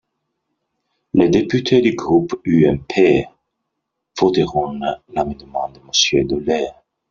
[1.13, 3.27] Les députés du groupe UMP
[4.19, 4.79] voteront
[5.13, 6.71] l’amendement de Monsieur Dolez.